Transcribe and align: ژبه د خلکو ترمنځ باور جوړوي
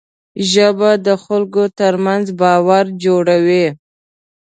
ژبه 0.51 0.91
د 1.05 1.07
خلکو 1.23 1.63
ترمنځ 1.79 2.25
باور 2.41 2.85
جوړوي 3.03 3.65